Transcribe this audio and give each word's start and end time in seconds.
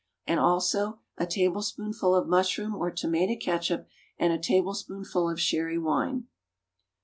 Add 0.25 0.39
also 0.39 0.97
a 1.19 1.27
tablespoonful 1.27 2.15
of 2.15 2.27
mushroom 2.27 2.73
or 2.75 2.89
tomato 2.89 3.39
catsup 3.39 3.85
and 4.17 4.33
a 4.33 4.39
tablespoonful 4.41 5.29
of 5.29 5.39
sherry 5.39 5.77
wine. 5.77 6.25